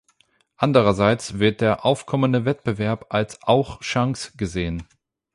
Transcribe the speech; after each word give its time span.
Andererseits 0.57 1.37
wird 1.37 1.61
der 1.61 1.85
aufkommende 1.85 2.43
Wettbewerb 2.43 3.05
als 3.13 3.37
auch 3.43 3.79
Chance 3.81 4.31
gesehen. 4.35 4.87